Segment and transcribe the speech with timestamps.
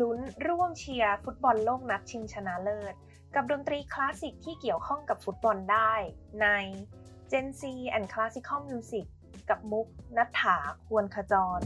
[0.00, 2.94] ลุ้นร่วมเชียร์ฟุตบอลโลกนัดชิงชนะเลิศ
[3.34, 5.92] กับดนตรีคลาสสิกที่เกี่ยวข้องกับฟุตบอลได้
[6.42, 6.46] ใน
[7.30, 7.62] Gen Z
[7.96, 9.06] and Classical Music
[9.50, 9.86] กับมุก
[10.16, 11.60] นัฐถาควรขจร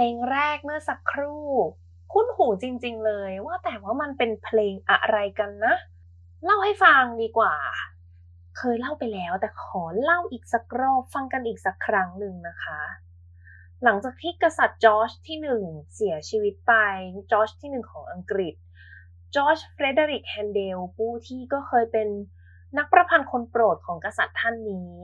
[0.00, 1.48] ลงแรกเมื่อสักครู่
[2.12, 5.74] คุ้นหูจริง ๆ เลย ว่าแต่ว่ามันเป็นเพลงอะไรกันนะ
[6.44, 7.54] เล่าให้ฟังดีกว่า
[8.56, 12.80] เคยเล่าไปแล้วแต่ขอเล่าอีกสักรอบฟังกันอีกสักครั้งหนึ่งนะคะ
[13.84, 15.62] หลังจากที่กษัตริย์จอร์จที่หนึ่ง
[15.94, 16.74] เสียชีวิตไป
[17.30, 18.54] จอร์จที่หนึ่งของอังกฤษ
[19.34, 22.08] จอร์จเฟรเดริกแฮนเดลผู้ที่ก็เคยเป็น
[22.78, 24.98] นักประพันธ์คนโปรดของกษัตริย์ท่านนี้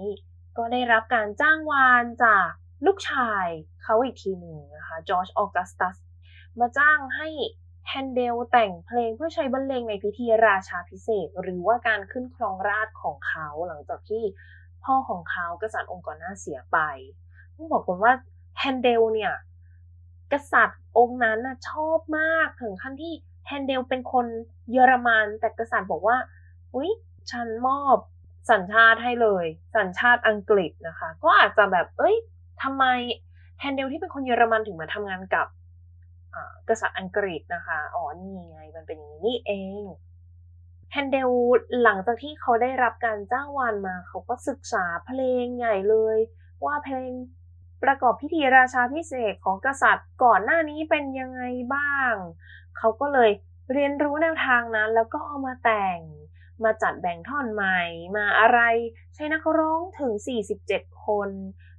[0.57, 2.49] ก็ได้รับการจ้างวานจาก
[2.87, 3.47] ลูกชาย
[3.87, 5.97] เขาอีกทีหนึ่งนะคะจอร์จออกัสตัส
[6.61, 7.29] มาจ้างให้
[7.89, 14.23] แฮนเดลแต่งเพลงเพื่อใช้บรรเลงในพิธีราชาพิเศษ หรือว่าการขึ้นครองราชของเขาหลังจากที่
[14.85, 16.79] พ่อของเขากษัตริย์องค์ก่อนหน้าเสียไป
[17.57, 18.13] ต้องบอกก่นว่า
[18.59, 19.33] แฮนเดลเนี่ย
[20.33, 23.13] กษัตริย์องค์นั้นนะชอบมากถึงขั้นที่
[23.47, 24.27] แฮนเดลเป็นคน
[24.71, 26.17] เยอรมันแต่กษัตริย์บอกว่า
[26.75, 26.91] อุ้ย
[27.31, 27.97] ฉันมอบ
[28.51, 29.45] สัญชาติให้เลย
[29.77, 32.17] สัญชาติอังกฤษนะคะ ก็อาจจะแบบ เอ้ย
[32.63, 32.85] ทำไม
[33.61, 35.47] แฮนเดลที่เป็นคนเยอรมันถึงมาทำงานกับ
[36.69, 39.83] กษัตริย์อังกฤษนะคะ อ๋อ นี่ไง มันเป็นอย่างนี้เอง
[40.93, 41.31] แฮนเดล
[41.83, 46.19] หลังจากที่เขาได้รับการจ้างวานมา เขาก็ศึกษาเพลงใหญ่เลย
[46.65, 47.13] ว่าเพลง
[47.83, 51.43] ประกอบพิธีราชาพิเศษของกษัตริย์ก่อนหน้านี้เป็นยังไง
[51.75, 52.13] บ้าง
[52.79, 53.31] เขาก็เลย
[53.73, 55.99] เรียนรู้แนวทางนั้น แล้วก็เอามาแต่ง
[56.65, 57.81] มาจัดแบ่งท่อนใหม่
[58.17, 58.61] มาอะไร
[59.15, 60.13] ใช้นักร้องถึง
[60.59, 61.31] 47 คน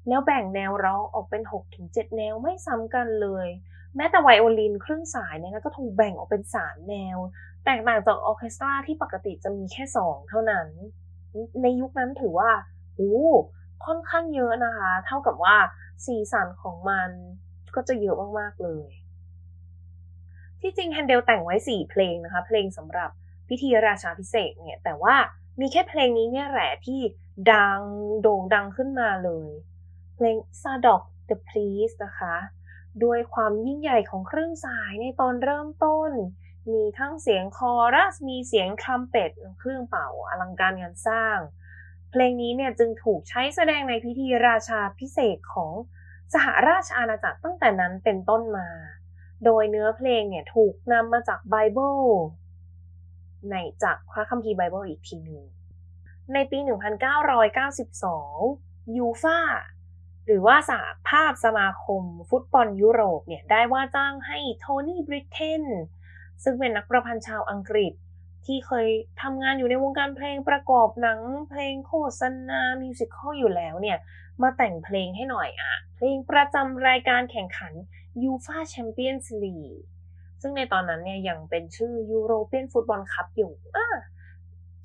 [0.07, 1.44] แล้วแบ่งแนวร้องออกเป็น
[1.80, 3.48] 6-7 แนวไม่ซ้ำกันเลย
[3.95, 7.18] แม้แต่ไวโอลินครึ่งสายเนี่ยนะก็ถูกแบ่งออกเป็น 3 แนว
[7.65, 10.68] แตกต่างจากออเคสตราที่ปกติจะมีแค่ 2 เท่านั้น
[11.62, 12.51] ในยุคนั้นถือว่า
[12.95, 13.15] โอ้
[13.86, 15.56] ค่อนข้างเยอะนะคะ เท่ากับว่า
[16.06, 17.09] สีสันของมัน
[17.75, 18.88] ก็จะเยอะมากๆเลย
[20.62, 23.09] ที่จริงแฮนเดลแต่งไว้ 4 เพลงนะคะ เพลงสำหรับ
[23.50, 25.15] พิธีราชาพิเศษเนี่ยแต่ว่า
[25.59, 27.00] มีแค่เพลงนี้เนี่ยแหละที่
[27.54, 27.80] ดัง
[28.21, 29.50] โด่งดังขึ้นมาเลย
[30.18, 32.36] เพลง s a d o k the Priest นะคะ
[33.04, 36.12] ด้วยความยิ่งใหญ่ของเครื่องสายในตอนเริ่มต้น
[36.74, 41.38] มีทั้งเสียงคอรัส มีเสียงทรัมเป็ต เครื่องเป่าอลังการงานสร้าง
[42.12, 45.74] เพลงนี้เนี่ยจึงถูกใช้แสดงในพิธีราชาพิเศษของ
[46.34, 48.69] สหราชอาณาจักรตั้งแต่นั้นเป็นต้นมา
[49.46, 51.98] โดยเนื้อเพลงเนี่ยถูกนำมาจากไบเบิล
[53.50, 55.44] ในจากพระคัมภีร์ไบเบิลอีกทีหนึ่ง
[56.34, 56.58] ในปี
[57.98, 59.40] 1992 ยูฟา
[60.28, 65.64] หรือว่าสหภาพสมาคมฟุตบอลยุโรปเนี่ยได้ว่าจ้างให้โทนี่บริเทน
[66.44, 67.94] ซึ่งเป็นนักประพันธ์ชาวอังกฤษ
[68.46, 68.88] ที่เคย
[69.22, 71.20] ทำงานอยู่ในวงการเพลงประกอบหนัง
[71.50, 73.98] เพลงโฆษณา musical อยู่แล้วเนี่ย
[74.42, 77.74] มาแต่งเพลงให้หน่อยอะเพลงประจำรายการแข่งขัน
[78.24, 79.76] ยูฟาแชมเปี้ยนส์ลีก
[80.42, 83.88] ซึ่งในตอนนั้นเนี่ยยังเป็นชื่อ European Football Cup อยู่อ่า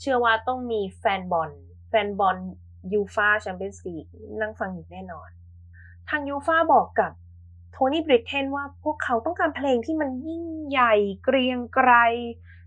[0.00, 1.50] เชื่อว่าต้องมีแฟนบอล
[1.88, 2.36] แฟนบอล
[2.92, 4.06] ยูฟาแชมเปี้ยนส์ลีก
[4.40, 5.30] นั่งฟังอยู่แน่นอน
[6.08, 7.12] ทางยูฟาบอกกับ
[7.72, 11.92] โทนี่บริเทนว่าพวกเขาต้องการเพลงที่มันยิ่งใหญ่เกรียงไกร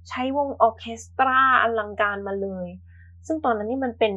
[0.09, 2.67] ใช้วงออเคสตราอลังการมาเลย
[3.27, 4.13] ซึ่งตอนนั้นนี่มันเป็น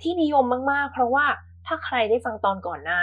[0.00, 1.26] ที่นิยมมาก ๆ เพราะว่า
[1.66, 3.02] ถ้าใครได้ฟังตอนก่อนหน้า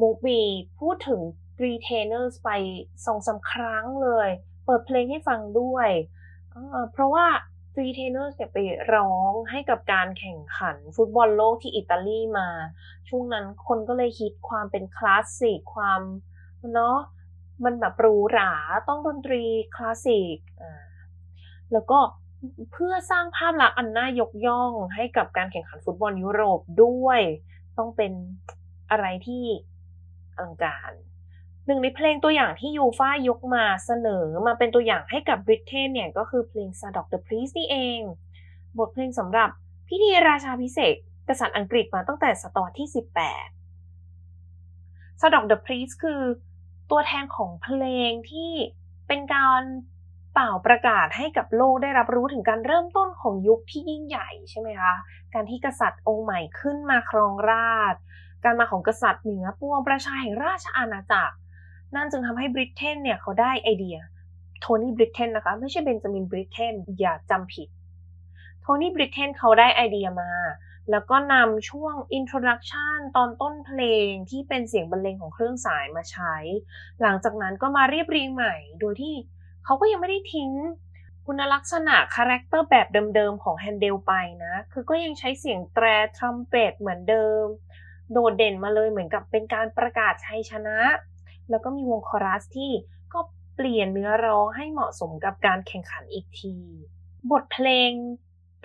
[0.00, 0.40] มูฟี
[0.80, 1.20] พูดถึง
[1.64, 2.50] retainers ไป
[3.06, 4.28] สองสาครั้งเลย
[4.64, 5.88] เปิดเพลงให้ฟังด้วย
[6.92, 7.26] เพราะว่า
[7.80, 8.58] retainers เนี่ยไป
[8.94, 12.48] ร้องให้กับการแข่งขันฟุตบอลโลกที่อิตาลีมา
[13.08, 16.00] ช่วงนั้นคนก็เลยฮิตความเป็นคลาสสิกความ
[16.74, 16.98] เนาะ
[17.64, 18.52] มันแบบหรูหรา
[18.88, 19.42] ต้องดนตรี
[19.74, 20.38] คลาสสิก
[21.72, 21.98] แล้วก็
[22.72, 27.20] เพื่อสร้างภาพลักษณ์อันน่ายกย่องให้กับการแข่งขันฟุตบอลยุโรปด้วย
[27.78, 28.12] ต้องเป็น
[28.90, 29.44] อะไรที่
[30.36, 30.90] อลังการ
[31.68, 38.00] หนึ่งในเพลงตัวอย่างที่ยูฟ่ายกมาเสนอมาเป็นตัวอย่างให้กับบริเทนเนี่ยก็คือเพลง s a d o k the Priest นี่เอง
[38.78, 39.50] บทเพลงสำหรับ
[39.88, 40.94] พิธีราชาพิเศษ
[41.28, 42.88] กษัตริย์อังกฤษมาตั้งแต่ศตวรรษที่
[43.84, 46.20] 18 s a d o k the Priest คือ
[46.90, 48.52] ตัวแทนของเพลงที่
[49.08, 49.62] เป็นการ
[50.34, 54.94] เป่าประกาศให้กับโลกได้รับรู้ถึงการเริ่มต้นของยุคที่ยิ่งใหญ่ใช่ไหมคะ
[55.34, 57.94] การที่กษัตริย์องค์ใหม่ขึ้นมาครองราช
[58.44, 61.36] การมาของกษัตริย์เหนือปวงประชาแห่งราชอาณาจักร
[61.94, 63.98] นั่นจึงทำให้บริเทนเนี่ยเขาได้ไอเดีย
[64.60, 67.68] โทนี่บริเทนนะคะ ไม่ใช่เบนจามินบริเทนอย่าจำผิด
[68.60, 70.32] โทนี่บริเทนเขาได้ไอเดียมา
[70.90, 76.34] แล้วก็นำช่วง introduction ตอนต้นเพลงที่เป็นเสียงบรรเลงของเครื่องสายมาใช้
[77.02, 79.14] หลังจากนั้นก็มาเรียบเรียงใหม่ โดยที่
[79.64, 80.50] เขาก็ยังไม่ได้ทิ้ง
[81.26, 84.12] คุณลักษณะ character แบบเดิมๆของแฮนเดลไป
[84.44, 85.84] นะ คือก็ยังใช้เสียงแตร
[86.16, 87.44] ทรัมเป็ตเหมือนเดิม
[88.12, 90.78] โดดเด่นมาเลยเหมือนกับเป็นการประกาศชัยชนะ
[91.50, 92.70] แล้วก็มีวงคอรัสที่
[93.12, 93.20] ก็
[93.56, 96.54] เปลี่ยนเนื้อร้องให้เหมาะสมกับการแข่งขันอีกที
[97.30, 97.90] บทเพลง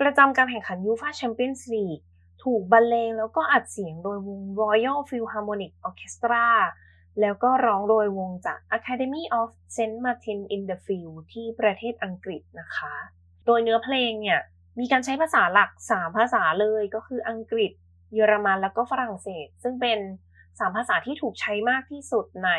[0.00, 1.98] ประจำการแข่งขันยูฟาแชมเปี้ยนส์ลีก
[2.44, 6.46] ถูกบรรเลงแล้วก็อัดเสียงโดยวง Royal Philharmonic Orchestra
[7.20, 9.96] แล้วก็ร้องโดยวงจาก Academy of St.
[10.04, 12.94] Martin in the Field ที่ประเทศอังกฤษนะคะ
[13.46, 14.40] โดยเนื้อเพลงเนี่ย
[14.78, 17.72] มีการใช้ภาษาหลัก 3 ภาษาเลยก็คืออังกฤษ
[18.14, 19.98] เยอรมันแล้วก็ฝรั่งเศส ซึ่งเป็น
[20.58, 22.50] 3ภาษาที่ถูกใช้มากที่สุดใน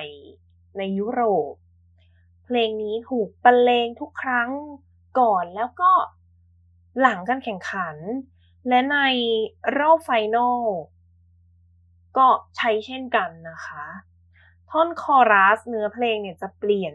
[0.78, 1.22] ในยุโร
[1.52, 1.54] ป
[2.46, 4.50] เพลงนี้ถูกบรรเลงทุกครั้ง
[5.20, 5.92] ก่อนแล้วก็
[7.02, 7.96] หลังการแข่งขัน
[8.68, 8.98] และใน
[9.80, 10.62] รอบไฟนอล
[12.18, 13.86] ก็ใช้เช่นกันนะคะ
[14.70, 16.94] ท่อนคอรัสเนื้อเพลงเนี่ยจะเปลี่ยน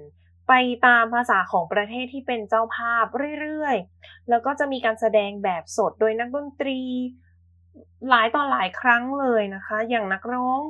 [0.48, 0.52] ไป
[0.86, 3.06] ตามภาษาของประเทศที่เป็นเจ้าภาพ
[3.40, 6.80] เรื่อยๆ แล้วก็จะมีการแสดงแบบสดโดยนักดนตรี
[8.08, 10.60] หลายต่อหลายครั้งเลยนะคะ อย่างนักร้อง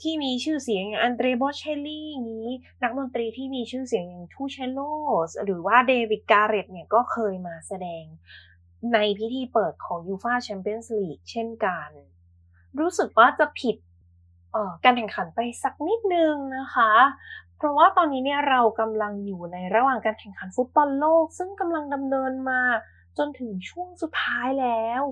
[0.00, 2.46] ที่มีชื่อเสียงอย่างอันเดรบอเชลลี่นี้
[2.82, 4.80] นักดนตรีที่มีชื่อเสียงอย่างทูเชโล
[5.28, 8.04] สหรือว่าเดวิดการ์เรตเนี่ยก็เคยมาแสดง
[8.92, 11.90] ในพิธีเปิดของยูฟาแชมเปี้ยนส์ลีกเช่นกัน
[12.80, 13.76] รู้สึกว่าจะผิด
[14.84, 16.92] การแข่งขันไปสักนิดนึงนะคะ
[17.56, 22.60] เพราะว่าตอนนี้เนี่ยเรากำลังอยู่ในระหว่างการแข่งขันฟุตบอลโลก ซึ่งกำลังดำเนินมา
[23.18, 25.02] จนถึงช่วงสุดท้ายแล้ว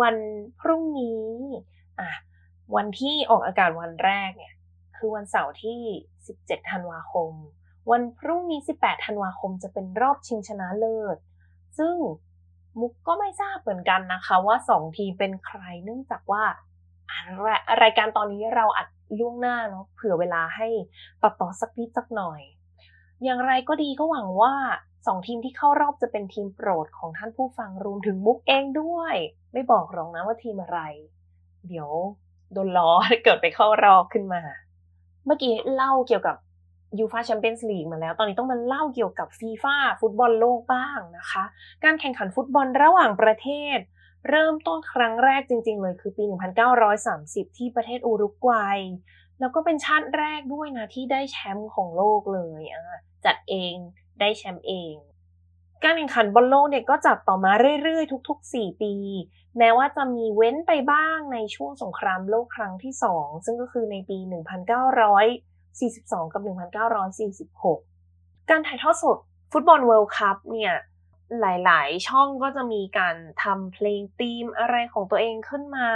[0.00, 0.16] วัน
[0.60, 1.26] พรุ่งนี้
[2.00, 2.10] อะ
[2.76, 4.54] วันที่ออกอากาศวันแรกเนี่ย
[4.96, 5.80] คือวันเสาร์ที่
[6.24, 7.32] 17 ธันวาคม
[7.90, 11.16] วันพรุ่งนี้ 18 ธันวาคมจะเป็นรอบชิงชนะเลิศ
[11.78, 11.96] ซึ่ง
[12.80, 16.44] มุกก็ไม่ทราบเหมือนกันนะคะ ว่าสองทีมเป็นใครเนื่องจากว่า
[17.82, 20.68] รายการตอนนี้เราอัดล่วงหน้าเนาะเผื่อเวลาให้
[21.22, 22.40] ตัดต่อสักนิดสักหน่อย
[23.24, 24.54] อย่างไรก็ดีก็หวังว่า
[25.06, 29.14] สองทีมที่เข้ารอบจะเป็นทีมโปรดของท่านผู้ฟังรวมถึงมุกเองด้วย
[29.52, 30.80] ไม่บอกหรอกนะว่าทีมอะไร
[31.68, 31.90] เดี๋ยว
[32.52, 32.90] โดนล้อ
[33.24, 34.42] เกิดไปเข้ารอบขึ้นมา
[35.26, 36.36] เมื่อกี้เล่าเกี่ยวกับ
[36.98, 41.44] ยูฟาแชมเปี้ยนส์ลีกมาแล้ว ตอนนี้ต้องมาเล่าเกี่ยวกับฟีฟ่าฟุตบอลโลกบ้างนะคะ
[41.84, 43.78] การแข่งขันฟุตบอลระหว่างประเทศ
[44.28, 46.24] เริ่มต้นครั้งแรกจริง ๆ เลยคือปี
[46.86, 48.80] 1930 ที่ประเทศอุรุกวัย
[49.40, 52.62] แล้วก็เป็นชาติแรกด้วยนะที่ได้แชมป์ของโลกเลย
[53.24, 53.74] จัดเอง
[54.20, 54.94] ได้แชมป์เอง
[55.84, 58.94] การแข่งขันบอลโลกเนี่ยก็จัดต่อมาเรื่อยๆ ทุก ๆ 4 ปี
[59.58, 64.18] แม้ว่าจะมีเว้นไปบ้างในช่วงสงครามโลกครั้งที่ 2 ซึ่งก็คือในปี
[65.46, 66.42] 1942 กับ
[67.66, 69.18] 1946 การถ่ายทอดสด
[69.52, 70.74] ฟุตบอล World Cup เนี่ย
[71.40, 75.88] หลายๆ ช่องก็จะมีการทำเพลงธีมอะไรของตัวเองขึ้นมา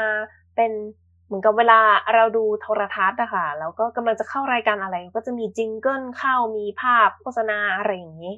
[0.57, 0.73] เป็น
[1.27, 1.81] เหมือนกับเวลา
[2.15, 8.35] เราดูโทรทัศน์อะค่ะแล้วก็กำลังจะเข้ารายการอะไร ก็จะมีจิงเกิลเข้ามีภาพโฆษณาอะไรอย่างนี้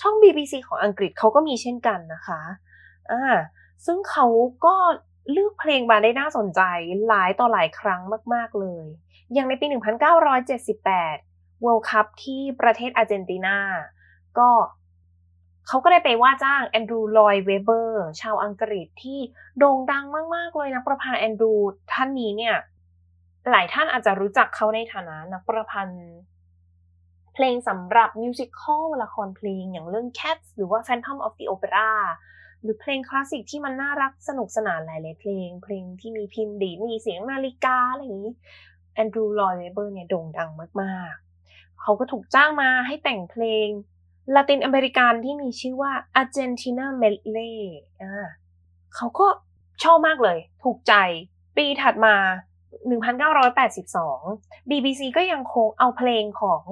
[0.00, 2.40] ช่อง BBC ของอังกฤษเขาก็มีเช่นกันนะคะ
[3.10, 3.24] อ่า
[3.86, 4.26] ซึ่งเขา
[4.64, 4.74] ก็
[5.30, 6.60] เลือกเพลงมาได้น่าสนใจ
[7.06, 8.00] หลายต่อหลายครั้ง
[8.34, 8.84] มาก ๆ เลย
[9.32, 9.66] อย่างในปี
[10.90, 13.58] 1978 World Cup ที่ประเทศอาร์เจนตินา
[14.38, 14.50] ก็
[15.68, 19.18] เขาก็ได้ไปว่าจ้างแอนดรูลอยเวเบอร์ชาวอังกฤษที่
[19.58, 21.52] โด่งดังมาก ๆ เลยนักประพันธ์แอนดรู
[21.92, 22.56] ท่านนี้เนี่ย
[23.50, 26.04] หลายท่านอาจจะรู้จักเขาในฐานะนักประพันธ์
[27.34, 31.92] เพลงสำหรับมิวสิควลละครเพลงอย่างเรื่อง Cats หรือว่า Phantom of the Opera
[32.62, 38.34] หรือเพลงคลาสสิกที่มันน่ารักสนุกสนานหลายๆเพลง เพลงที่มีพิมพ์ดีดมีเสียงนาฬิกาอะไรอย่างนี้
[38.94, 40.50] แอนดรูลอยเวเบอร์เนี่ยโด่งดัง
[40.82, 43.68] มากๆ เขาก็ถูกจ้างมาให้แต่งเพลง
[44.34, 47.56] ลาตินอเมริกันที่มีชื่อว่า Argentina Medley
[48.02, 48.26] อ่า
[48.94, 49.26] เขาก็
[49.82, 50.94] ชอบมากเลย ถูกใจ
[51.56, 52.16] ปีถัดมา
[53.42, 56.62] 1982 BBC ก็ยังคงเอาเพลงของ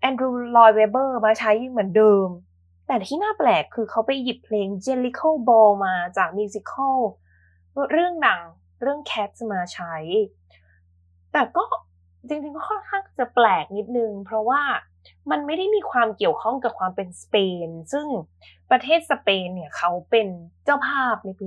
[0.00, 2.28] แอนดรูลอยเวเบอร์มาใช้เหมือนเดิม
[2.86, 6.98] แต่ที่น่าแปลกคือเขาไปหยิบเพลง Jellicle Ball มาจากมิวสิควล
[7.92, 8.40] เรื่องดัง
[8.82, 9.94] เรื่อง Cats มาใช้
[11.32, 11.62] แต่ก็
[12.28, 14.62] จริงๆก็ค่อนข้างจะแปลกนิดนึง เพราะว่า
[15.30, 17.36] มันไม่ได้มีความเกี่ยวข้องกับความเป็นสเป
[17.66, 18.06] น ซึ่ง
[18.70, 20.28] ประเทศสเปนเนี่ยเขาเป็น
[20.64, 21.44] เจ้าภาพในปี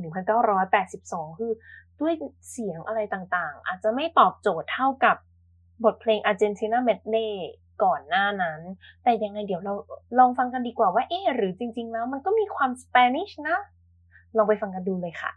[0.69, 1.51] 1982 คือ
[1.99, 2.13] ด้วย
[2.51, 5.17] เสียงอะไรต่างๆ อาจจะไม่ตอบโจทย์เท่ากับ
[5.83, 7.33] บทเพลง Argentina Medley
[7.83, 8.61] ก่อนหน้านั้น
[9.03, 9.73] แต่ยังไงเดี๋ยวเรา
[10.19, 13.57] ลองฟังกันดีกว่าว่าเอ๊หรือจริง ๆ แล้วมันก็มีความสเปนิชนะ
[14.37, 15.31] ลองไปฟังกันดูเลยค่ะ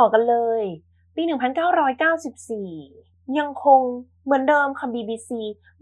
[0.00, 0.64] ต่อกันเลย
[1.16, 1.22] ปี
[2.50, 3.80] 1994 ยังคง
[4.24, 5.30] เหมือนเดิมค่ะ BBC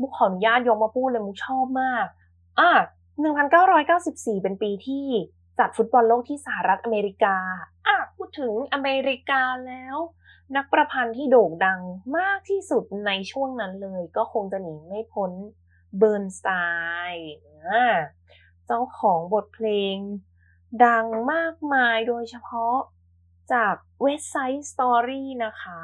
[0.01, 2.07] มุกขออนุญาตยกมาพูดเลยมุกชอบมาก
[2.61, 2.71] อะ
[3.59, 5.07] 1994 เป็นปีที่
[5.59, 7.37] จัดฟุตบอลโลกที่สหรัฐอเมริกา
[7.87, 9.97] อะพูดถึงอเมริกาแล้ว
[10.57, 11.81] นักประพันธ์ที่โด่งดัง
[12.19, 15.31] มากที่สุดในช่วงนั้นเลย ก็คงจะหนีไม่พ้น
[15.99, 16.49] เบิร์นสไต
[17.13, 17.33] น์
[18.67, 19.97] เจ้าของบทเพลง
[20.85, 22.77] ดังมากมายโดยเฉพาะ
[23.53, 23.75] จาก
[24.05, 25.81] West Side Story นะคะ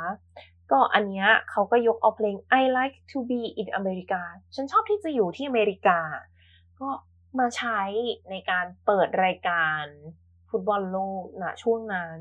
[0.70, 4.22] ก็อันเนี้ยเขาก็ยกเอาเพลง I like to be in America
[4.54, 6.00] ฉันชอบที่จะอยู่ที่อเมริกา
[6.80, 6.88] ก็
[7.38, 7.80] มาใช้
[8.30, 9.82] ในการเปิดรายการ
[10.50, 12.18] ฟุตบอลโลกณช่วงนั้น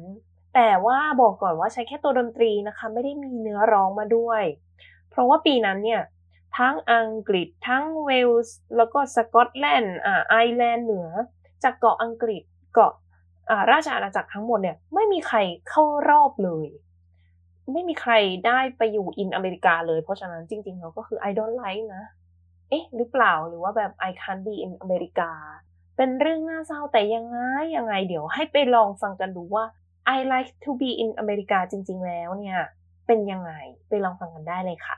[0.55, 4.43] แต่ว่าบอกก่อนว่าใช้แค่ตัวดนตรีนะคะ ไม่ได้มีเนื้อร้องมาด้วย
[5.09, 6.01] เพราะว่าปีนั้นเนี่ย
[6.57, 11.09] ทั้งอังกฤษทั้งเวลส์แล้วก็สกอตแลนด์อ่าไอร์แลนด์เหนือ
[11.63, 12.93] จากเกาะอังกฤษเกาะ
[13.71, 15.37] ราชอาณาจักรทั้งหมดเนี่ยไม่มีใคร
[15.69, 16.67] เข้ารอบเลย
[17.71, 18.13] ไม่มีใคร
[18.47, 22.03] ได้ไปอยู่อินอเมริกาเลย เพราะฉะนั้นจริงๆเราก็คือ I don't like นะ
[22.69, 25.31] เอ๊ะ หรือเปล่าหรือว่าแบบ I can't be in อเมริกา
[25.97, 27.37] เป็นเรื่องน่าเศร้าแต่ยังไง
[27.77, 29.65] ยังไงเดี๋ยวให้ไปลองฟังกันดูว่า
[30.15, 32.59] I like to be in อเมริกาจริง ๆ แล้วเนี่ย
[33.07, 33.51] เป็นยังไง
[33.89, 34.95] ไปลองฟังกันได้เลยค่ะ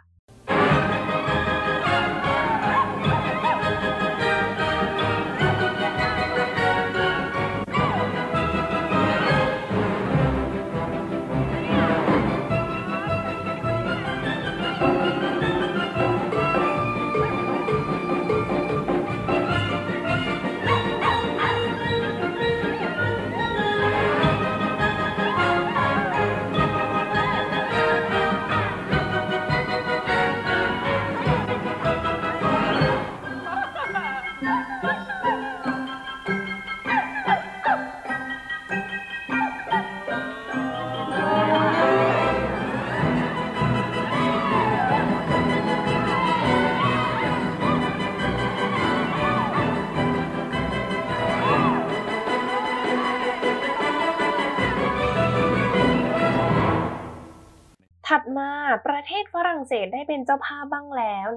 [58.38, 58.52] มา
[58.88, 61.28] ประเทศฝรั่งเศสได้เป็นเจ้าภาพบ้างแล้ว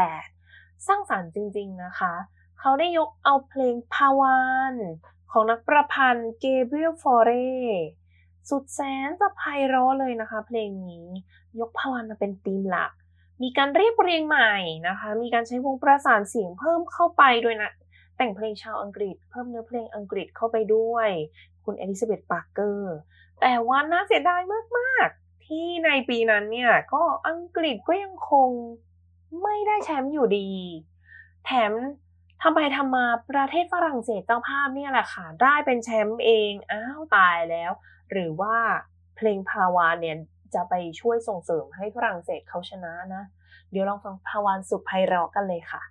[0.00, 2.14] 1998 สร้างสรรค์จริงๆนะคะ
[2.60, 4.42] เขาได้ยกเอาเพลงพาวา
[4.72, 4.74] น
[5.30, 7.30] ของนักประพันธ์เกเบรียลฟอเร
[8.48, 11.06] สุดแสนจะไพเราะเลยนะคะ เพลงนี้
[11.60, 12.92] ยกพาวานมาเป็นธีมหลัก
[13.42, 14.54] มีการเรียบเรียงใหม่
[14.88, 17.70] นะคะ มีการใช้วงประสานเสียงเพิ่มเข้าไปด้วยนะ
[18.16, 21.08] แต่งเพลงชาวอังกฤษ เพิ่มเนื้อเพลงอังกฤษเข้าไปด้วย
[21.64, 22.94] คุณเอลิซาเบธปาร์เกอร์
[23.40, 24.40] แต่ว่าน่าเสียดาย
[24.78, 25.21] มากๆ
[25.52, 28.50] ที่ในปีนั้นเนี่ย ก็อังกฤษก็ยังคง
[29.42, 30.48] ไม่ได้แชมป์อยู่ดี
[31.44, 31.72] แถม
[32.42, 37.72] ทำไปทำมาประเทศฝรั่งเศสเจ้าภาพเนี่ยแหละค่ะ ได้เป็นแชมป์เองอ้าวตายแล้ว
[38.10, 38.56] หรือว่า
[39.16, 40.16] เพลงพาวานเนี่ย
[40.54, 43.22] จะไปช่วยส่งเสริมให้ฝรั่งเศสเขาชนะนะ
[43.70, 45.82] เดี๋ยวลองฟังพาวานสุดไพเราะกันเลยค่ะ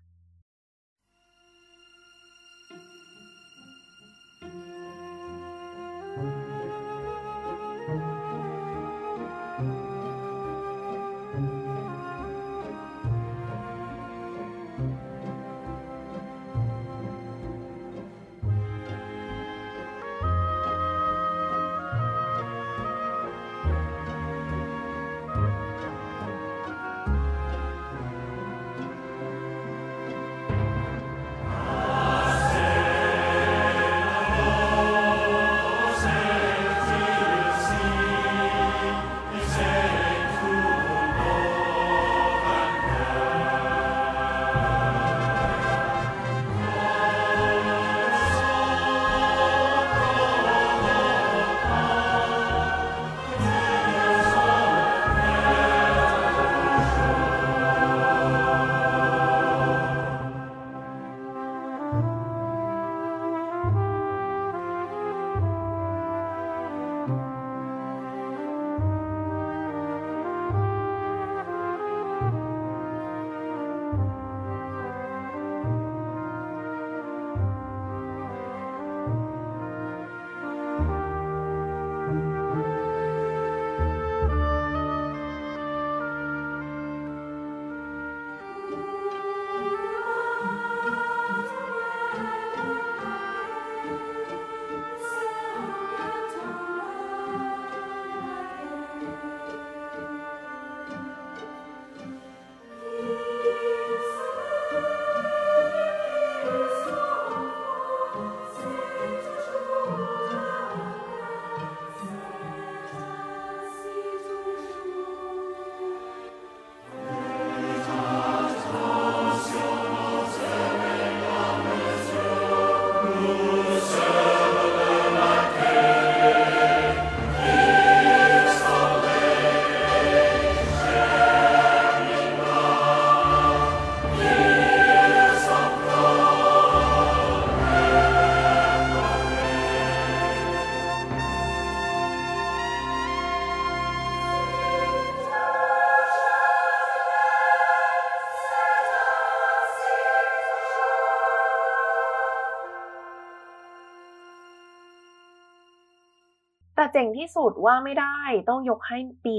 [156.94, 158.18] เจ๋งที่สุดว่าไม่ได้
[158.50, 159.36] ต้องยกให้ปี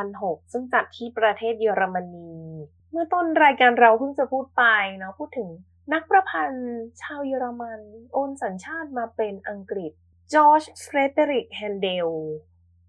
[0.00, 2.34] 2006 ซึ่งจัดที่ประเทศเยอรมนี
[2.90, 4.64] เมื่อต้นรายการเราเพิ่งจะพูดไป
[4.98, 5.48] เนาะพูดถึง
[5.92, 7.80] นักประพันธ์ชาวเยอรมัน
[8.12, 9.92] โอนสัญชาติมาเป็นอังกฤษ
[10.32, 12.08] จอร์จเฟรเดริกแฮนเดล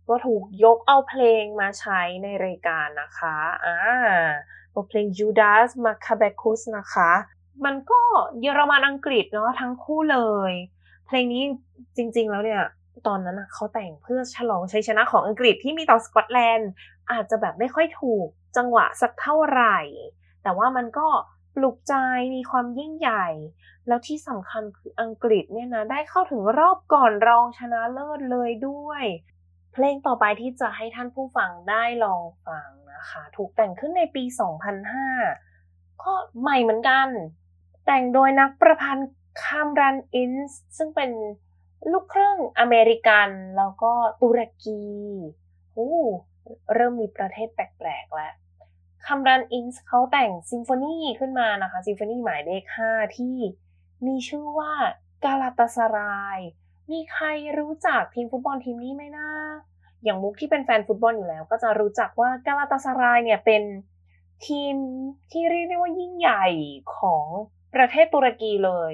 [0.10, 3.78] ก็ถูกยกเอาเพลงมาใช้ในรายการนะคะอ่า
[4.74, 7.12] บทเพลง Judas Maccabeus นะคะ
[7.66, 8.02] มันก็
[8.42, 10.52] เยอรมันอังกฤษเนาะทั้งคู่เลย
[11.08, 11.44] เพลงนี้
[11.98, 12.64] จริงๆแล้วเนี่ย
[13.08, 16.70] ตอนนั้นเขาแต่งเพื่อฉลองชัยชนะของอังกฤษที่มีต่อสกอตแลนด์
[17.12, 19.80] อาจจะแบบไม่ค่อยถูกจังหวะสักเท่าไหร่
[20.44, 21.08] แต่ว่ามันก็
[21.56, 21.94] ปลุกใจ
[22.36, 23.28] มีความยิ่งใหญ่
[23.88, 29.04] แล้วที่สำคัญคืออังกฤษเนี่ยนะได้เข้าถึงรอบก่อนรองชนะเลิศเลยด้วย
[29.74, 34.24] เพลงต่อไปที่จะให้ท่านผู้ฟังได้ลองฟังนะคะ ถูกแต่งขึ้นในปี
[35.14, 37.08] 2005 ก็ใหม่เหมือนกัน
[37.86, 39.10] แต่งโดยนักประพันธ์
[39.42, 41.12] คามรันอินส์ซึ่งเป็น
[41.92, 44.82] ลูกครึ่งอเมริกันแล้วก็ตุรกี
[45.74, 45.92] โอ้
[46.74, 48.34] เริ่มมีประเทศแปลกๆแล้ว
[49.06, 53.38] คัมรันอินส์เขาแต่งซิมโฟนีขึ้นมานะคะซิมโฟนีหมายเลข 5 ที่
[54.08, 54.74] มีชื่อว่า
[55.24, 56.40] กาลาตาสราย
[56.92, 57.26] มีใคร
[57.60, 59.30] รู้จักทีมฟุตบอลทีมนี้ไหมนะ
[60.04, 63.64] อย่างมุกที่เป็นแฟนฟุตบอลอยู่แล้ว ก็จะรู้จักว่ากาลาตาสรายเนี่ยเป็น
[64.48, 64.76] ทีม
[65.32, 66.46] ที่เรียกได้ว่ายิ่งใหญ่
[66.98, 67.26] ของ
[67.76, 68.94] ประเทศตุรกีเลย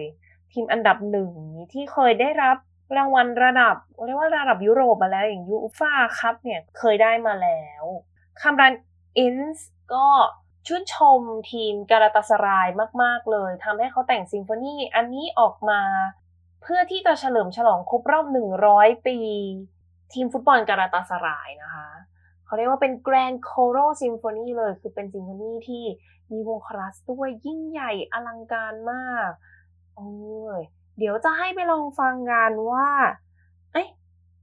[0.52, 1.32] ทีมอันดับหนึ่ง
[1.72, 2.58] ที่เคยได้รับ
[2.98, 7.84] รางวัลระดับเรียกว่าระดับยุโรปมาแล้วอย่าง UEFA Cup เนี่ยเคยได้มาแล้ว
[8.42, 8.74] คัมรัน
[9.18, 10.08] อินส์ก็
[10.68, 12.68] ชื่นชมทีมกาลาตาสราย
[13.02, 15.82] มาก ๆ เลยทำให้เขาแต่งซิมโฟนีอันนี้ออกมา
[16.62, 18.26] เพื่อที่จะเฉลิมฉลองครบรอบ
[18.66, 19.18] 100 ปี
[20.14, 21.88] ทีมฟุตบอลกาลาตาสรายนะคะ
[22.46, 25.84] เขาเรียกว่าเป็น Grand Choral Symphony เลย คือเป็นซิมโฟนีที่
[26.32, 29.30] มีวงคอรัสด้วยยิ่งใหญ่อลังการมาก
[29.96, 30.10] โอ้
[30.60, 30.62] ย
[30.98, 32.88] เดี๋ยวจะให้ไปลองฟังกันว่า
[33.72, 33.88] เอ้ย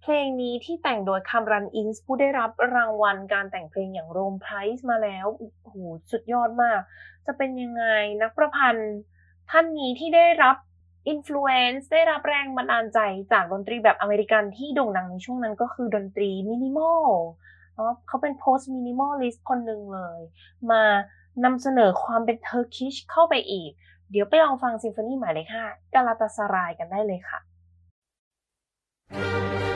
[0.02, 5.74] เพลงนี้ที่แต่งโดยคัมรันอินส์ผู้ได้รับรางวัลการแต่งเพลงอย่าง Rome Prize มาแล้วโอ้โห
[6.10, 6.80] สุดยอดมาก
[7.26, 7.84] จะเป็นยังไง
[8.22, 8.92] นักประพันธ์
[9.50, 10.56] ท่านนี้ที่ได้รับ
[11.09, 12.98] influence ได้รับแรงบันดาลใจ
[13.32, 17.04] จากดนตรีแบบอเมริกันที่โด่งดังในช่วงนั้นก็คือดนตรีมินิมอล
[18.06, 20.20] เขาเป็น post-minimalist คนหนึ่งเลย
[20.70, 20.82] มา
[21.44, 23.70] นำเสนอความเป็น Turkish เข้าไปอีก
[24.11, 27.40] เดี๋ยวไปลองฟังซิมโฟนีหมายเลขห้ากาลาตาสรายกันได้เลยค่ะ
[29.12, 29.69] thank you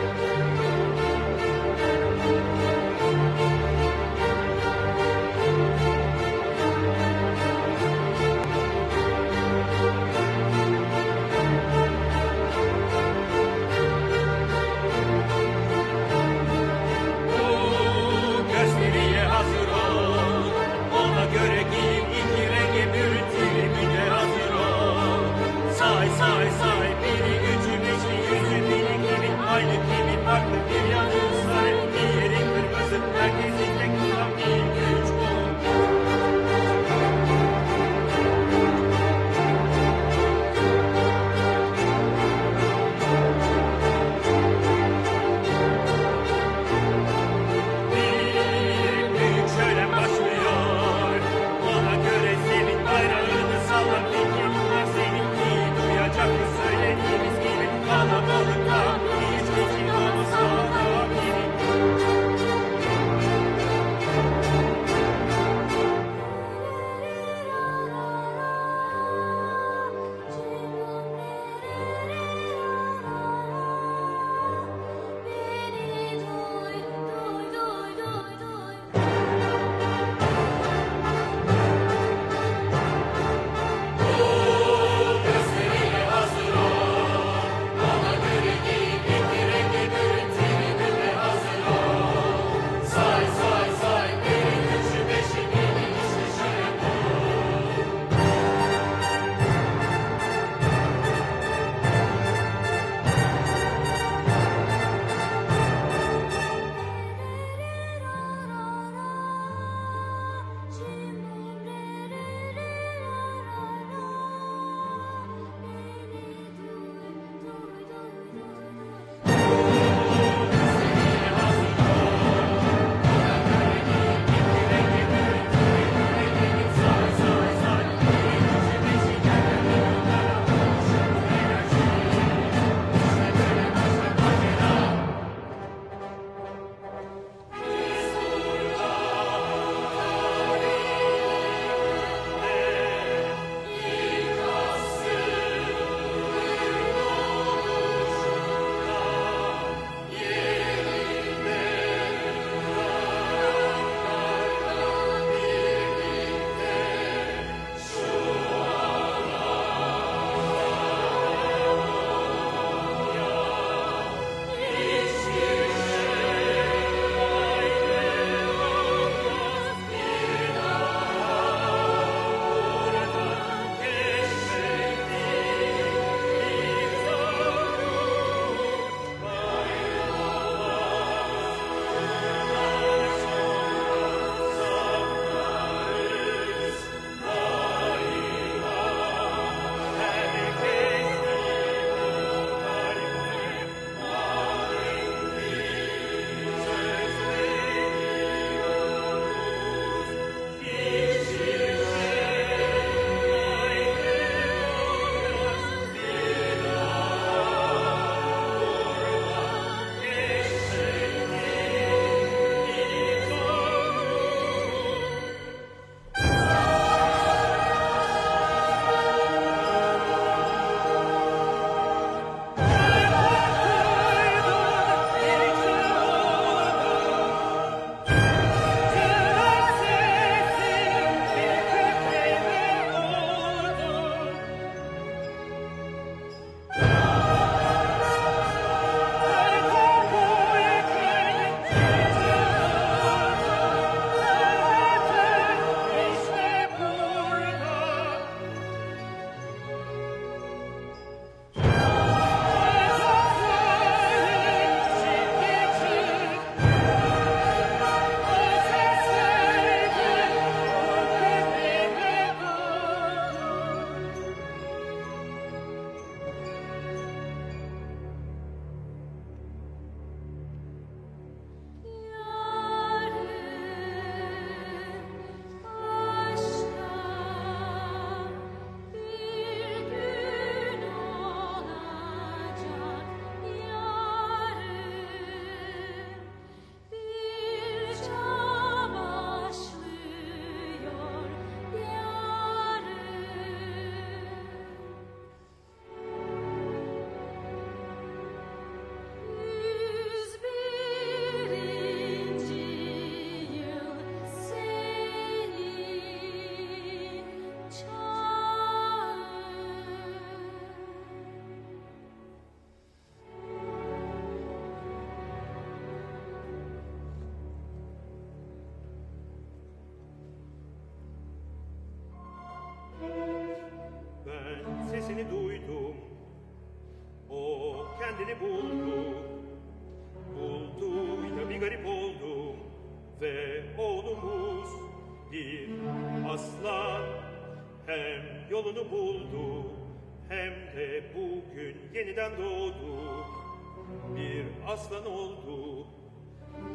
[344.75, 345.87] aslan oldu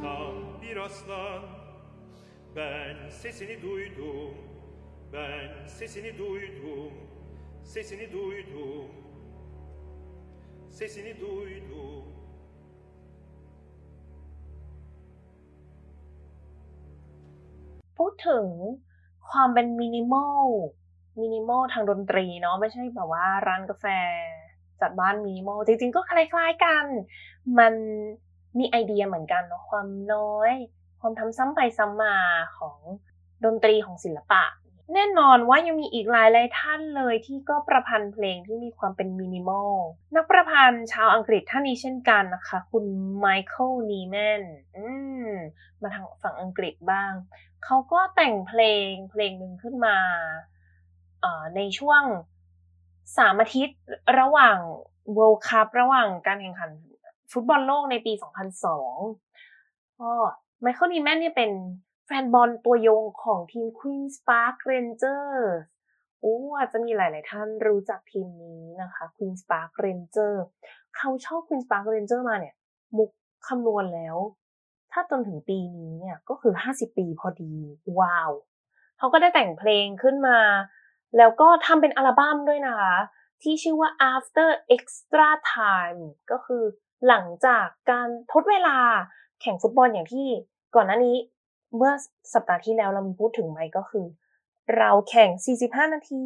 [0.02, 1.44] tam bir aslan.
[2.56, 4.36] Ben sesini duydum,
[5.14, 6.94] ben sesini duydum,
[7.64, 8.88] sesini duydum,
[10.78, 12.04] sesini duydum.
[18.04, 18.48] พูดถึง
[19.30, 20.48] ความเป็นมินิมอล
[21.22, 23.86] มินิมอลทางดนตรีเนาะไม่ใช่แบบว่าร้านกาแฟ
[24.82, 26.86] จัดบ้านมินิมอลจริงๆ ก็คล้ายๆกัน
[27.60, 27.74] มัน
[28.58, 30.54] มีไอเดียเหมือนกันเนาะความน้อย
[31.02, 32.16] ความทำซ้ำไปซ้ำมา
[32.58, 32.78] ของ
[33.46, 34.44] ดนตรีของศิลปะ
[34.94, 39.74] แน่นอนว่ายังมีอีกหลายหลายท่านเลยที่ก็ประพันธ์เพลงที่มีความเป็นมินิมอล
[40.16, 42.86] นักประพันธ์ชาวอังกฤษท่านนี้เช่นกันนะคะ คุณ
[43.20, 44.44] ไมเคิลนีแมน
[44.76, 44.86] อื
[45.26, 45.28] ม
[45.82, 47.12] มาทางฝั่งอังกฤษบ้าง
[47.66, 49.98] เขาก็แต่งเพลงเพลงหนึ่งขึ้นมา
[51.56, 52.04] ในช่วง
[53.18, 53.80] สามอาทิตย์
[54.20, 54.58] ระหว่าง
[55.18, 56.72] World Cup ระหว่างการแข่งขัน
[57.32, 58.14] ฟุตบอลโลกในปี
[59.06, 60.12] 2002 ก็
[60.62, 61.52] ไมเคิลนีแมนเนี่ยเป็น
[62.06, 65.42] แฟนบอลตัวยงของทีม Queen's Park Rangers
[66.20, 70.40] โอ้อาจจะมีหลาย ๆ ท่านรู้จักทีมนี้นะคะ Queen's Park Rangers
[70.98, 72.56] เขาชอบ Queen's Park Rangers มาเนี่ย
[72.98, 73.10] มุก
[73.48, 74.18] คำนวณแล้ว
[74.92, 77.54] ถ้าจนถึงปีนี้เนี่ยก็คือ 50 ปีพอดี
[78.00, 78.32] ว้าว
[78.98, 80.38] เขาก็ได้แต่งเพลงขึ้นมา
[81.18, 82.96] แล้วก็ทำเป็นอัลบั้มด้วยนะคะ
[83.42, 86.64] ที่ชื่อว่า After Extra Time ก็คือ
[87.08, 88.78] หลังจากการทดเวลา
[89.42, 90.28] แข่งฟุตบอลอย่างที่
[90.76, 91.18] ก่อนหน้านี้
[91.76, 91.92] เมื่อ
[92.34, 94.06] สัปดาห์ที่แล้วเรามีพูดถึงไหมก็คือ
[94.78, 95.30] เราแข่ง
[95.62, 96.26] 45 นาที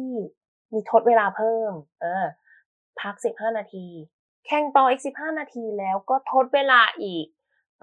[0.72, 2.24] มีทดเวลาเพิ่ม เออ
[3.00, 3.86] พัก 15 นาที
[4.46, 7.26] แข่งต่ออีก 15 นาทีแล้วก็ทดเวลาอีก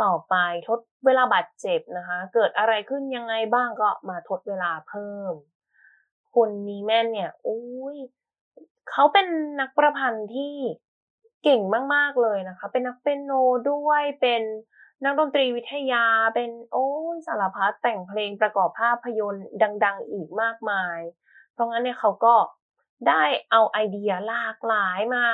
[0.03, 0.35] ต่อไป
[0.69, 5.33] ทดเวลาบาดเจ็บนะคะ เกิดอะไรขึ้นยังไงบ้างก็มาทดเวลาเพิ่ม
[6.35, 7.97] คนนีแมนเนี่ยอุ้ย
[8.89, 9.27] เขาเป็น
[9.61, 10.55] นักประพันธ์ที่
[11.43, 11.61] เก่ง
[11.95, 13.31] มาก ๆ เลยนะคะ เป็นนักเปียโน
[13.71, 14.41] ด้วย เป็น
[15.03, 19.45] นักดนตรีวิทยา เป็นโอ้ยสารพัดแต่งเพลงประกอบภาพยนตร์
[19.85, 20.99] ดัง ๆ อีกมากมาย
[21.53, 22.35] เพราะงั้นเนี่ยเขาก็
[23.07, 25.25] ได้เอาไอเดียหลากหลายมา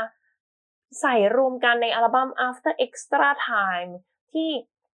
[1.01, 3.91] ใส่รวมกันในอัลบั้ม After Extra Time
[4.31, 4.49] ที่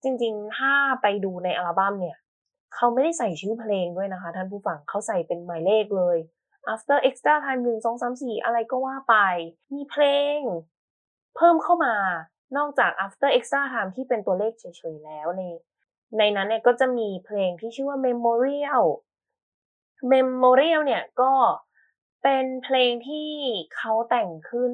[0.03, 2.17] จริงๆ ถ้าไปดูในอัลบั้มเนี่ย
[2.75, 6.17] เขาไม่ได้ใส่ชื่อเพลงด้วยนะคะ ท่านผู้ฟังเขาใส่เป็นหมายเลขเลย
[6.73, 9.15] After Extra Time หนึ่งสองสามสี่อะไรก็ว่าไป
[9.73, 10.03] มีเพล
[10.37, 10.39] ง
[11.35, 11.95] เพิ่มเข้ามา
[12.57, 15.43] นอกจาก after extra time ที่เป็นตัวเลขเฉยๆแล้วใน
[16.17, 18.85] ในนั้นเนี่ยก็จะมีเพลงที่ชื่อว่า memorial
[20.11, 21.31] memorial เนี่ยก็
[22.23, 23.29] เป็นเพลงที่
[23.75, 24.73] เขาแต่งขึ้น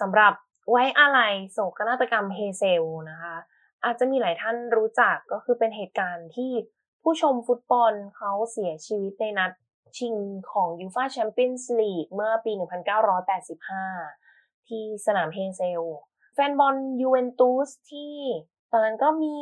[0.00, 0.34] สำหรับ
[0.70, 1.20] ไว้อาลัย
[1.52, 3.36] โศกนาฏกรรมเฮเซลนะคะ
[3.84, 6.52] อาจจะมีหลายท่านรู้จักก็คือเป็นเหตุการณ์ที่
[7.04, 9.52] ผู้ชมฟุตบอลเขาเสียชีวิตในนัด
[9.98, 10.14] ชิง
[10.52, 12.52] ของยูฟ่าแชมเปี้ยนส์ลีกเมื่อปี
[13.80, 15.82] 1985 ที่สนามเฮเซล
[16.34, 18.14] แฟนบอลยูเวนตุสที่
[18.72, 19.34] ตอนนั้นก็มี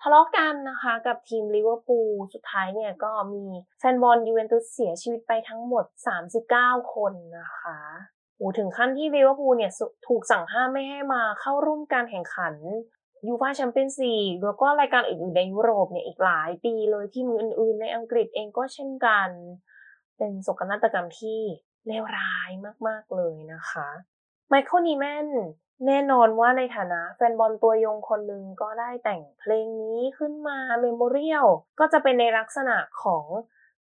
[0.00, 3.44] ทะเลาะกันนะคะกับทีมลิเวอร์พูลสุดท้ายเนี่ยก็มี
[3.78, 5.84] แฟนบอลยูเวนตุสเสียชีวิตไปทั้งหมด
[6.40, 7.78] 39 คนนะคะ
[8.36, 9.72] โอ้ถึงขั้นที่ลิเวอร์พูลเนี่ย
[10.06, 12.54] ถูกสั่งห้ามไม่ให้มาเข้าร่วมการแข่งขัน
[13.26, 19.28] ยูฟ่าแชมเปี้ยนส์ลีกแล้วก็รายการอื่นๆในยุโรปเนี่ยอีกหลายปีเลยที่มืออื่นๆ ในอังกฤษเองก็เช่นกัน
[20.16, 21.40] เป็นโศกนาฏกรรมที่
[21.86, 22.50] เลวร้าย
[22.88, 23.88] มากๆเลยนะคะ
[24.48, 25.28] ไมเคิลนีแมน
[25.86, 31.46] แน่นอนว่าในฐานะแฟนบอลตัวยงคนหนึ่งก็ได้แต่งเพลงนี้ขึ้นมา Memorial
[31.80, 33.26] ก็จะเป็นในลักษณะของ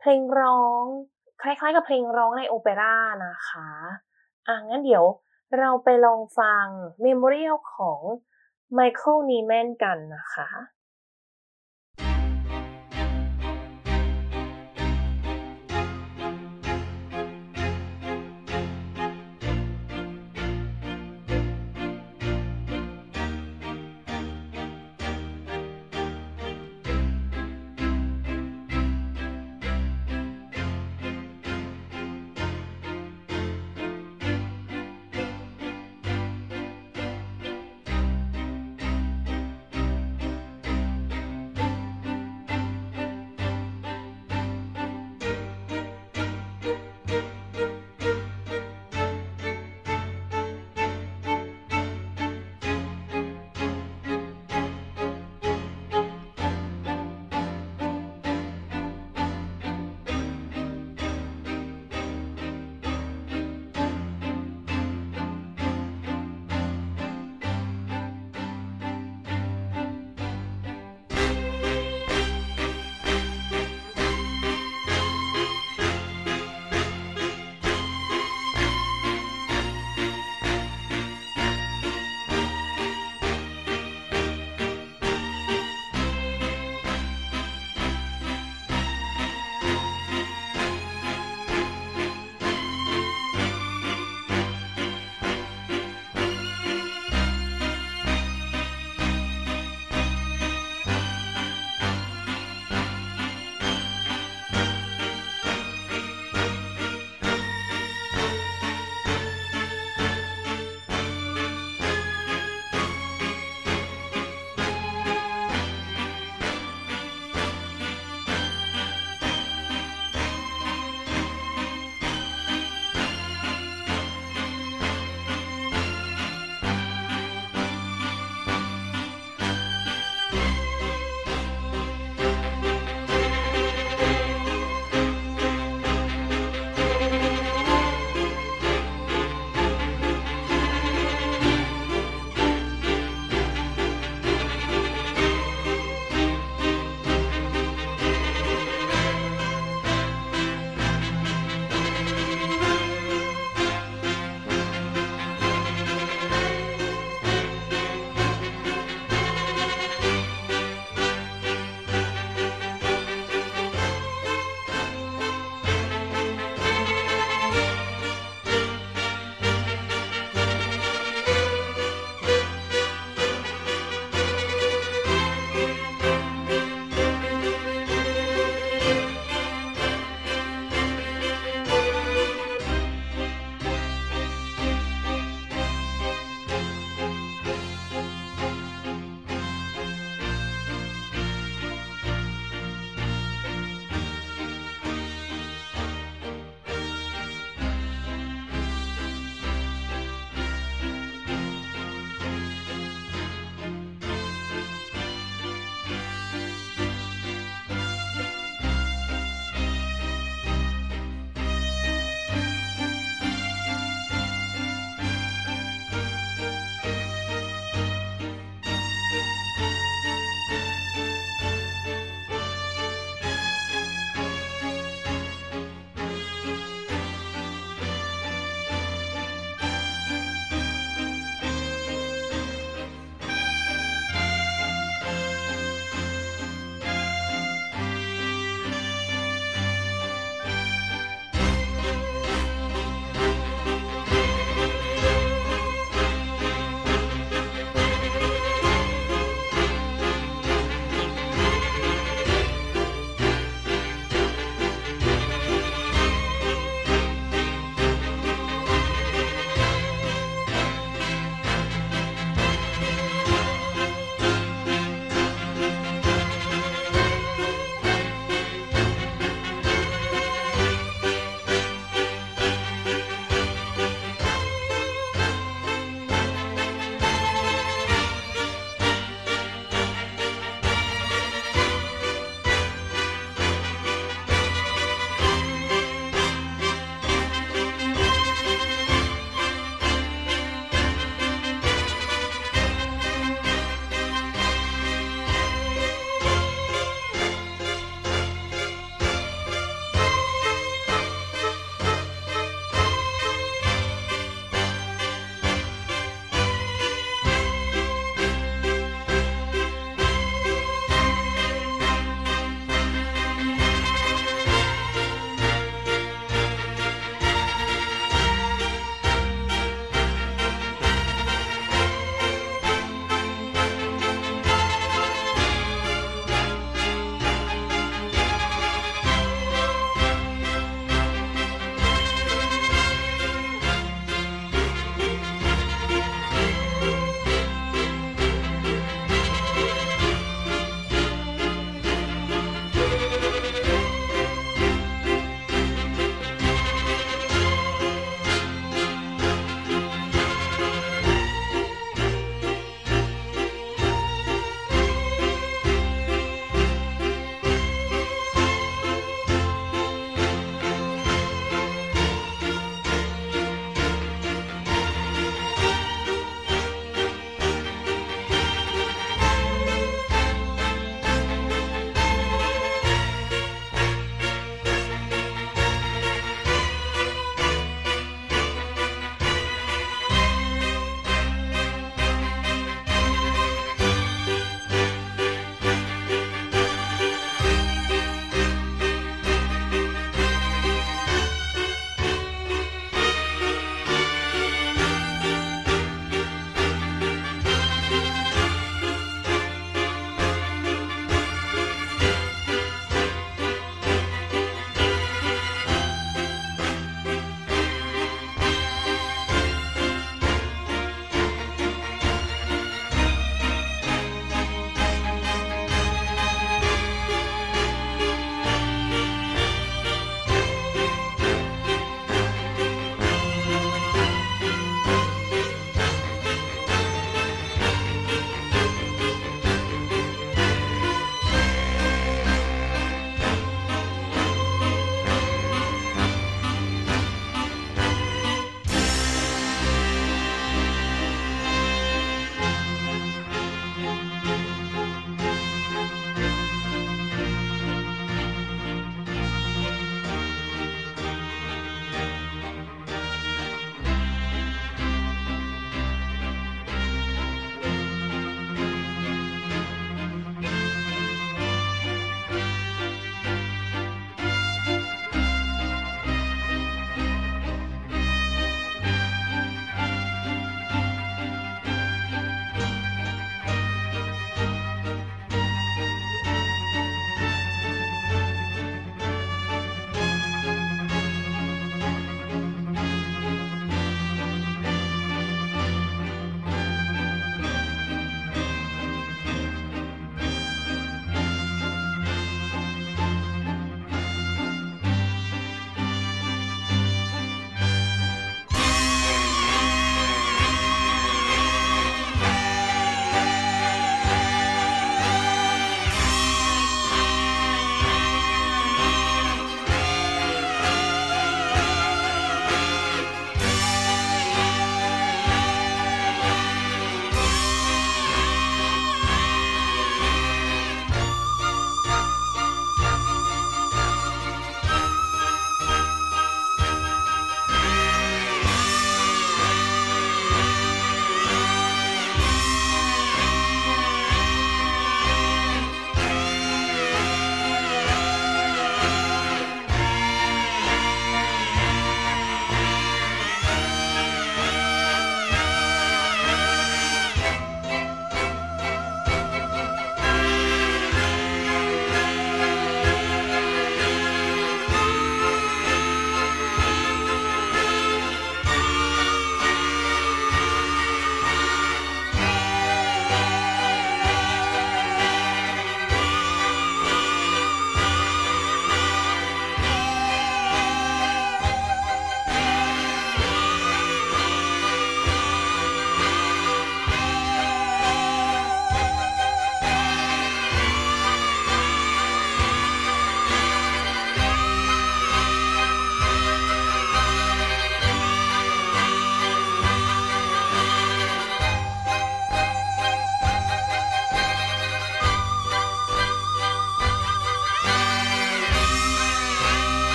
[0.00, 0.84] เพลงร้อง
[1.42, 3.68] คล้ายๆกับเพลงร้องในโอเปร่านะคะ
[4.46, 5.04] อะงั้นเดี๋ยว
[5.58, 6.66] เราไปลองฟัง
[7.02, 8.00] เมมโมเรียลของ
[8.74, 10.48] ไมเคิลนีแมนกันนะคะ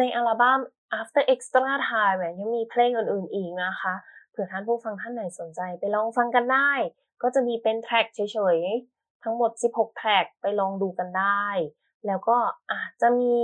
[0.00, 0.60] ในอัลบั้ม
[1.00, 3.94] After Extra Time ยังมีเพลงอื่นๆอีกนะคะ
[4.30, 6.70] เผื่อท่านผู้ฟังท่านไหนสนใจไปลองฟังกันได้
[7.22, 8.20] ก็จะมีเป็นแทร็กเฉ
[8.56, 11.46] ยๆ ทั้งหมด 16 แทร็กไปลองดูกันได้
[12.06, 12.36] แล้วก็
[12.72, 13.36] อาจจะมี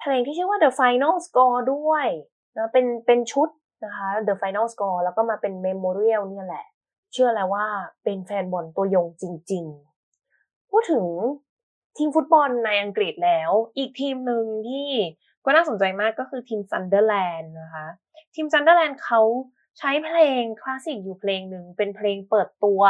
[0.00, 2.06] เพลงที่ชื่อว่า The Final Score ด้วย
[2.56, 3.48] นะเป็นเป็นชุด
[3.84, 6.66] นะคะ The Final Score แล้วก็มาเป็น Memorial เนี่ยแหละ
[7.12, 7.66] เชื่อแล้วว่า
[8.04, 9.64] เป็นแฟนบอลตัวยงจริง
[10.18, 11.06] ๆ พูดถึง
[11.96, 14.88] ทีมฟุตบอลในอังกฤษแล้ว อีกทีมหนึ่งที่
[15.44, 17.86] ก็น่าสนใจมากก็คือทีมซันเดอร์แลนด์นะคะ
[18.34, 19.20] ทีมซันเดอร์แลนด์เขา
[19.78, 22.82] ใช้เพลงคลาสสิกอยู่เพลงหนึ่งเป็นเพลงเปิดตัว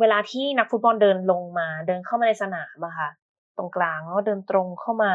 [0.00, 3.10] เวลาที่นักฟุตบอลเดินลงมา เดินเข้ามาในสนามอะค่ะ
[3.56, 5.12] ตรงกลางแล้วเดินตรงเข้ามา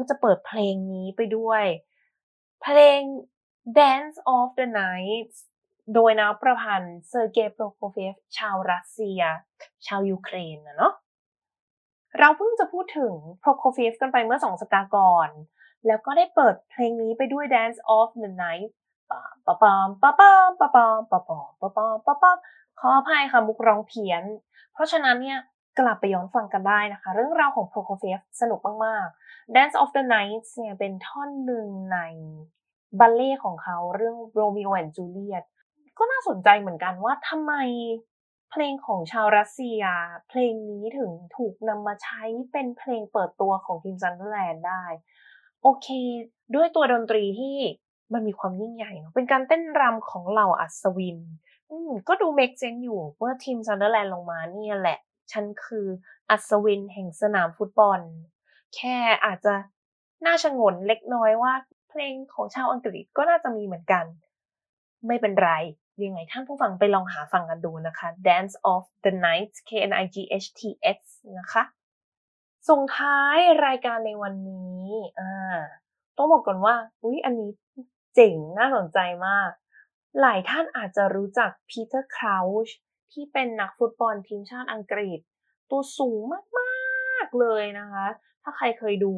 [0.00, 1.64] ก็จะเปิดเพลงนี้ไปด้วย
[2.62, 3.00] เพลง
[3.78, 5.32] Dance of the Knights
[5.94, 9.20] โดยนักประพันธ์เซอร์เกย์โปรโคเฟฟชาวรัสเซีย
[9.86, 10.94] ชาวยูเครนนะเนาะ
[12.18, 15.28] เราเพิ่งจะพูดถึงโปรโคเฟฟกันไปเมื่อสองสัปดาห์ก่อน
[15.86, 18.70] แล้วก็ได้เปิดเพลงนี้ไปด้วย Dance of the Night
[19.10, 22.38] ปะปะปามปะปามปะปามปะปามปะปามปะปาม
[22.78, 24.22] ขออภัยค่ะมุกร้องเพี้ยน
[24.72, 25.38] เพราะฉะนั้นเนี่ย
[25.78, 31.98] กลับไปย้อนฟังกันได้นะคะ เรื่องราวของโปรโคเฟฟสนุกมาก ๆ Dance of the Night เนี่ยเป็นท่อนหนึ่งใน
[33.00, 35.44] บัลเล่ของเขาเรื่อง Romeo and Juliet
[35.98, 37.54] ก็น่าสนใจเหมือนกันว่าทำไม
[38.50, 39.82] เพลงของชาวรัสเซีย
[40.28, 42.22] เพลงนี้ถึงถูกนำมาใช้
[42.52, 44.84] เป็นเพลงเปิดตัวของทีมซันเดอร์แลนด์ได้
[45.62, 45.88] โอเค
[46.54, 47.56] ด้วยตัวดนตรีที่
[48.12, 51.18] มันมีความยิ่งใหญ่เนาะเป็นการเต้นรำของเหล่าอัศวิน
[51.70, 54.98] อืมก็ดู make sense อยู่เมื่อทีมซันเดอร์แลนด์ลงมาเนี่ยแหละ
[55.32, 55.86] ฉันคือ
[56.30, 58.00] อัศวินแห่งสนามฟุตบอล
[58.76, 59.54] แค่อาจจะ
[60.26, 61.52] น่าฉงนเล็กน้อยว่า
[61.88, 64.04] เพลงของชาวอังกฤษก็น่าจะมีเหมือนกัน
[65.06, 65.50] ไม่เป็นไร
[66.04, 70.60] ยังไงท่านผู้ฟังไปลองหาฟังกันดูนะคะ Dance of the Night K N I G H T
[70.98, 71.00] S
[71.38, 71.62] นะคะ
[72.68, 74.82] ส่งท้ายรายการในวันนี้
[75.20, 75.58] อ่า
[76.16, 77.50] ต้องบอกก่อนว่า อุ๊ยอันนี้
[78.14, 79.50] เจ๋งน่าสนใจมาก
[80.20, 82.76] หลายท่านอาจจะรู้จักพีเตอร์คราวช์
[83.12, 85.18] ที่เป็นนักฟุตบอลทีมชาติอังกฤษ
[85.70, 86.20] ตัวสูง
[86.58, 88.06] มากๆเลยนะคะ
[88.42, 89.14] ถ้าใครเคยดู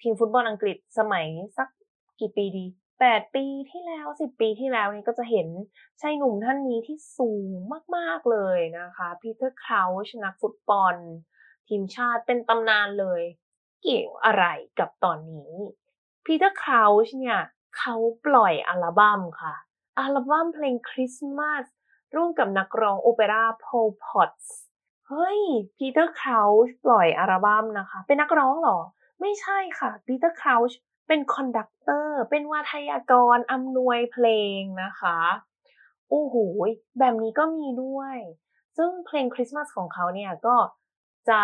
[0.00, 1.26] ทีมฟุตบอลอังกฤษสมัย
[1.58, 1.68] สัก
[2.20, 2.66] กี่ปีดี
[3.00, 5.48] 8ปีที่แล้ว10ปีที่แล้วนี่ก็จะเห็น
[6.00, 7.56] ชายหนุ่มท่านนี้ที่สูง
[7.96, 10.96] มาก ๆ เลยนะคะพีเตอร์คราวช์นักฟุตบอล
[11.68, 13.22] ทีมชาติเป็นตำนานเลย
[13.82, 14.44] เกี่ยวอะไร
[14.78, 15.52] กับตอนนี้
[16.24, 17.38] พีเตอร์คราวช์เนี่ย
[17.78, 17.94] เขา
[18.26, 19.54] ปล่อยอัลบั้มค่ะ
[19.98, 21.64] อัลบั้มเพลงคริสต์มาส
[22.14, 24.58] ร่วมกับนักร้องโอเปร่าพอลพอตส์
[25.08, 25.40] เฮ้ย
[25.76, 28.78] พีเตอร์คราวช์ปล่อยอัลบั้มนะคะ เป็นนักร้องหรอ
[29.20, 34.26] ไม่ใช่ค่ะพีเตอร์คราวช์เป็น conductor เป็นวาทยากรอำนวยเพล
[34.58, 35.18] งนะคะ
[36.10, 36.34] โอ้โห
[36.98, 38.16] แบบนี้ก็มีด้วย
[38.76, 40.56] ซึ่งเพลงคริสต์มาสของเขาเนี่ยก็
[41.30, 41.42] จะ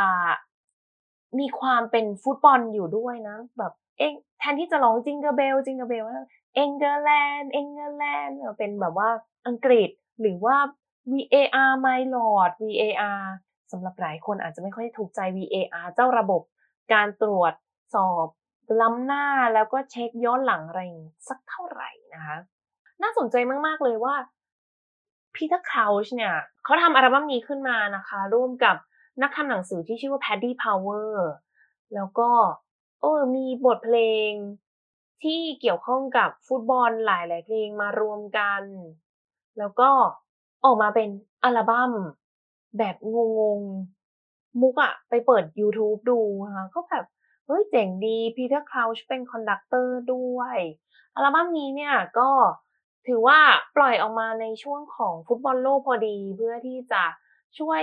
[1.38, 9.08] มีความเป็นฟุตบอลอยู่ด้วยนะ แบบเองแทนที่จะร้อง jingle bell jingle bell England England เป็นแบบว่า
[9.46, 10.56] อังกฤษหรือว่า
[11.12, 13.22] VAR my lord VAR
[13.72, 16.42] สำหรับหลายคนอาจจะไม่ค่อยถูกใจ VAR เจ้าระบบ
[16.92, 17.54] การตรวจ
[17.94, 18.26] สอบ
[18.80, 20.80] ล้ำหน้าแล้วก็เช็คย้อนหลังอะไร
[21.28, 22.36] สักเท่าไหร่นะคะ
[23.02, 24.14] น่าสนใจมาก ๆ เลยว่า
[25.34, 28.76] พีเตอร์คราวช์เนี่ยเขาทำอัลบั้มนี้ขึ้นมานะคะ ร่วมกับ
[29.22, 31.10] นักทำหนังสือที่ชื่อว่า Paddy Power
[31.94, 32.30] แล้วก็
[33.00, 33.98] เออมีบทเพล
[34.28, 34.30] ง
[35.22, 38.62] ที่เกี่ยวข้องกับฟุตบอลหลายๆเพลงมารวมกัน
[39.58, 39.90] แล้วก็
[40.64, 41.08] ออกมาเป็น
[41.44, 41.92] อัลบั้ม
[42.78, 47.04] แบบงงๆ มุกอะไปเปิด YouTube ดูนะคะก็แบบ
[47.46, 50.56] เฮ้ยเจ๋งดีพีเตอร์คราวช์เป็น conductor ด้วย
[51.14, 52.30] อัลบั้มนี้เนี่ยก็
[53.06, 53.38] ถือว่า
[53.76, 57.02] ปล่อยออกมาในช่วงของฟุตบอลโลกพอดีเพื่อที่จะ
[57.58, 57.82] ช่วย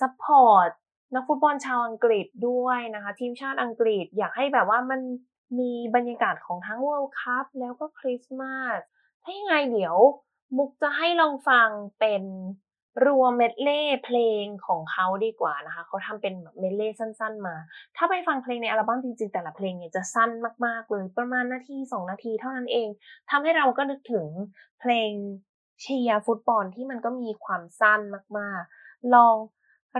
[0.00, 0.70] support
[1.14, 5.00] นักฟุตบอลชาวอังกฤษด้วยนะคะ ทีมชาติอังกฤษอยากให้แบบว่ามัน
[5.58, 8.78] มีบรรยากาศของทั้ง World Cup แล้วก็คริสต์มาส
[9.22, 9.96] ถ้ายังไงเดี๋ยว
[10.56, 11.68] มุกจะให้ลองฟัง
[11.98, 12.22] เป็น
[13.06, 17.56] รวมเมดเล่เพลงของเขาดีกว่านะคะ เขาทำเป็นเมดเล่สั้น ๆ มา
[17.96, 20.30] ถ้าไปฟังเพลงในอัลบั้มจริงๆ แต่ละเพลงเนี่ยจะสั้น
[20.66, 22.88] มากๆเลย ประมาณนาทีสองนาทีเท่านั้นเอง
[23.30, 24.26] ทำให้เราก็นึกถึง
[24.80, 25.10] เพลง
[25.80, 28.00] เชียร์ฟุตบอลที่มันก็มีความสั้น
[28.38, 29.36] มากๆ ลอง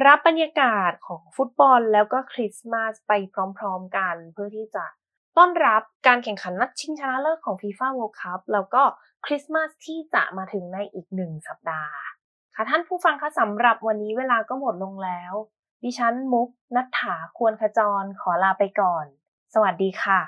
[0.04, 3.12] รับบรรยากาศของฟุตบอลแล้วก็คริสต์มาสไป
[3.58, 4.84] พร้อมๆกัน เพื่อที่จะ
[5.36, 8.82] ต้อนรับการแข่งขันนัดชิงชนะเลิศของ FIFA World Cup แล้วก็
[9.26, 11.94] คริสต์มาสที่จะมาถึงในอีกหนึ่งสัปดาห์
[12.54, 15.32] ค่ะท่านผู้ฟังคะสำหรับวันนี้เวลาก็หมดลงแล้ว
[15.84, 19.04] ดิฉันมุกนัฐถาควรขจรขอลาไปก่อน
[19.54, 20.20] สวัสดีค่ะ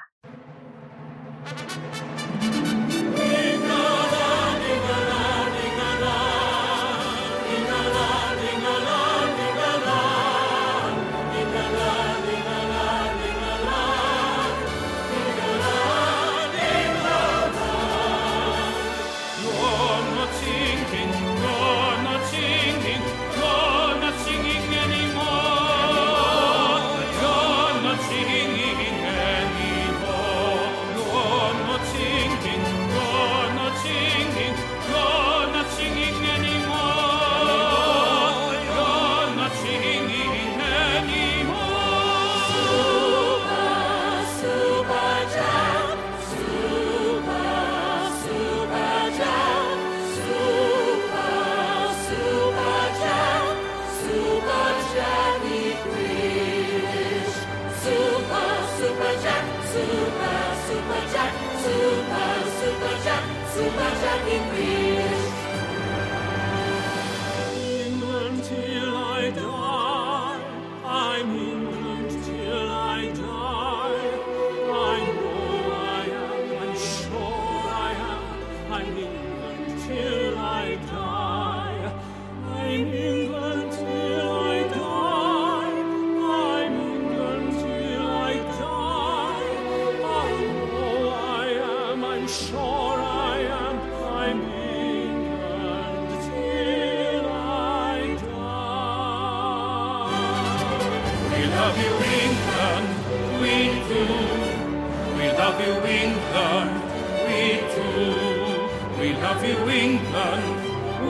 [109.23, 110.47] love you, England.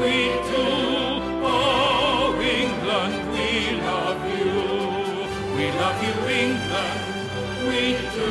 [0.01, 0.15] We
[0.51, 0.67] do.
[1.45, 4.55] Oh, England, we love you.
[5.57, 7.01] We love you, England.
[7.69, 7.81] We
[8.17, 8.31] do.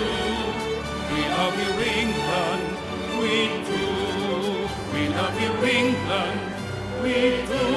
[1.12, 2.66] We love you, England.
[3.22, 3.36] We
[3.70, 3.84] do.
[4.94, 6.40] We love you, England.
[7.04, 7.14] We
[7.48, 7.77] do.